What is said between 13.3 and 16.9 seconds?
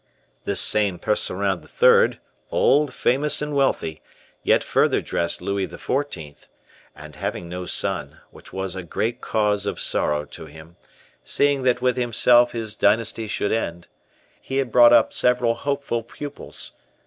would end, he had brought up several hopeful pupils.